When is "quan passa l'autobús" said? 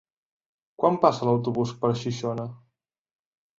0.83-1.75